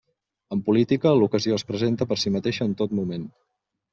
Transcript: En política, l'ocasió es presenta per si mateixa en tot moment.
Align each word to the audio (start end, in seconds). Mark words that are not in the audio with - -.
En 0.53 0.61
política, 0.69 1.11
l'ocasió 1.23 1.59
es 1.59 1.67
presenta 1.73 2.09
per 2.13 2.19
si 2.21 2.33
mateixa 2.37 2.67
en 2.69 2.75
tot 2.83 2.99
moment. 3.01 3.31